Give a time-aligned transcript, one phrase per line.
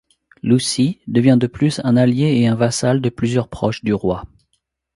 [0.41, 4.23] Luci devient de plus un allié et un vassal de plusieurs proches du roi.